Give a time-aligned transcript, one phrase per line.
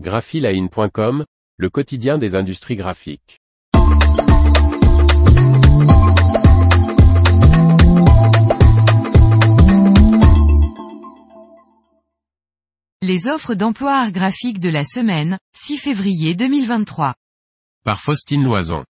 [0.00, 1.24] graphiline.com,
[1.56, 3.38] le quotidien des industries graphiques.
[13.02, 17.14] Les offres d'emploi art graphique de la semaine, 6 février 2023.
[17.84, 18.84] Par Faustine Loison.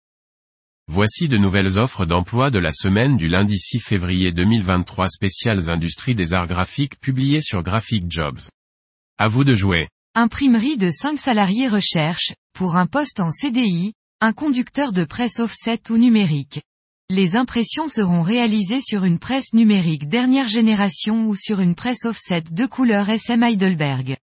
[0.87, 6.15] Voici de nouvelles offres d'emploi de la semaine du lundi 6 février 2023 spéciales industries
[6.15, 8.39] des arts graphiques publiées sur Graphic Jobs.
[9.17, 9.89] À vous de jouer.
[10.15, 15.79] Imprimerie de 5 salariés recherche, pour un poste en CDI, un conducteur de presse offset
[15.89, 16.61] ou numérique.
[17.09, 22.43] Les impressions seront réalisées sur une presse numérique dernière génération ou sur une presse offset
[22.51, 24.17] de couleur SM Heidelberg.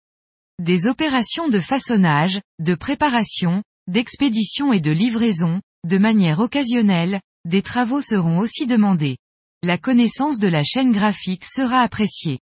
[0.62, 8.02] Des opérations de façonnage, de préparation, d'expédition et de livraison, de manière occasionnelle, des travaux
[8.02, 9.16] seront aussi demandés.
[9.62, 12.40] La connaissance de la chaîne graphique sera appréciée.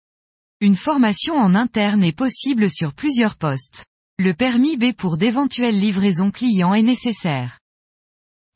[0.66, 3.86] Une formation en interne est possible sur plusieurs postes.
[4.18, 7.60] Le permis B pour d'éventuelles livraisons clients est nécessaire.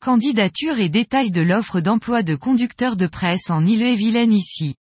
[0.04, 4.74] Candidature et détails de l'offre d'emploi de conducteur de presse en Ille-et-Vilaine ici.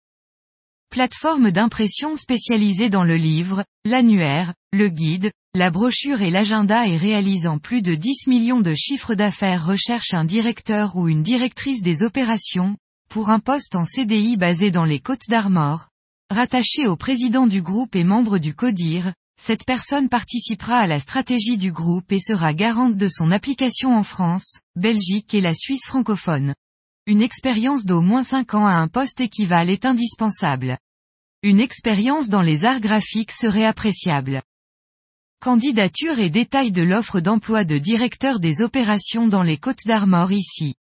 [0.89, 7.59] Plateforme d'impression spécialisée dans le livre, l'annuaire, le guide, la brochure et l'agenda et réalisant
[7.59, 12.75] plus de 10 millions de chiffres d'affaires recherche un directeur ou une directrice des opérations,
[13.08, 15.89] pour un poste en CDI basé dans les Côtes d'Armor,
[16.31, 21.58] Rattaché au président du groupe et membre du CODIR, cette personne participera à la stratégie
[21.58, 26.53] du groupe et sera garante de son application en France, Belgique et la Suisse francophone.
[27.08, 30.77] Une expérience d'au moins 5 ans à un poste équivalent est indispensable.
[31.41, 34.43] Une expérience dans les arts graphiques serait appréciable.
[35.41, 40.75] Candidature et détails de l'offre d'emploi de directeur des opérations dans les Côtes d'Armor ici.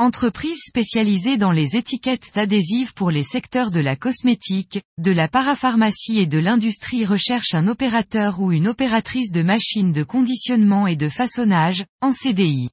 [0.00, 6.20] Entreprise spécialisée dans les étiquettes adhésives pour les secteurs de la cosmétique, de la parapharmacie
[6.20, 11.08] et de l'industrie recherche un opérateur ou une opératrice de machines de conditionnement et de
[11.08, 12.70] façonnage, en CDI.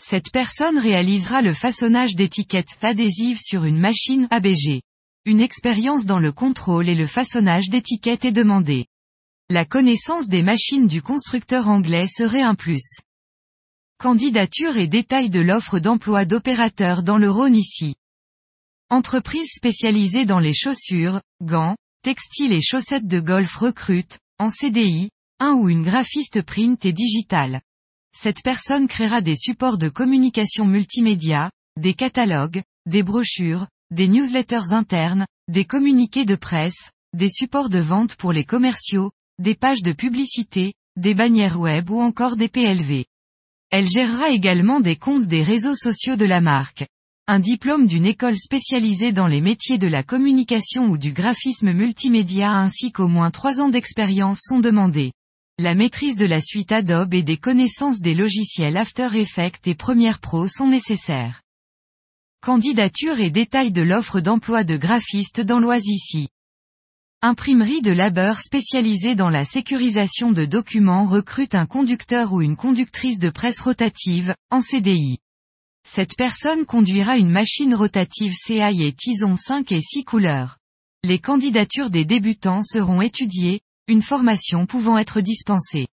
[0.00, 4.82] Cette personne réalisera le façonnage d'étiquettes adhésives sur une machine ABG.
[5.24, 8.86] Une expérience dans le contrôle et le façonnage d'étiquettes est demandée.
[9.50, 13.00] La connaissance des machines du constructeur anglais serait un plus.
[14.02, 17.94] Candidature et détails de l'offre d'emploi d'opérateur dans le Rhône ici.
[18.90, 25.52] Entreprise spécialisée dans les chaussures, gants, textiles et chaussettes de golf recrute, en CDI, un
[25.52, 27.60] ou une graphiste print et digital.
[28.12, 35.26] Cette personne créera des supports de communication multimédia, des catalogues, des brochures, des newsletters internes,
[35.46, 40.74] des communiqués de presse, des supports de vente pour les commerciaux, des pages de publicité,
[40.96, 43.04] des bannières web ou encore des PLV.
[43.72, 46.86] Elle gérera également des comptes des réseaux sociaux de la marque.
[47.26, 52.52] Un diplôme d'une école spécialisée dans les métiers de la communication ou du graphisme multimédia
[52.52, 55.12] ainsi qu'au moins trois ans d'expérience sont demandés.
[55.58, 60.18] La maîtrise de la suite Adobe et des connaissances des logiciels After Effects et Premiere
[60.18, 61.40] Pro sont nécessaires.
[62.42, 66.28] Candidature et détails de l'offre d'emploi de graphiste dans l'Oise ici.
[67.24, 73.20] Imprimerie de labeur spécialisée dans la sécurisation de documents recrute un conducteur ou une conductrice
[73.20, 75.18] de presse rotative, en CDI.
[75.88, 80.58] Cette personne conduira une machine rotative CI et Tison 5 et 6 couleurs.
[81.04, 85.86] Les candidatures des débutants seront étudiées, une formation pouvant être dispensée.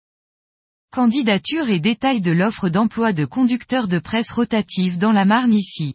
[0.90, 5.94] Candidature et détails de l'offre d'emploi de conducteur de presse rotative dans la Marne ici.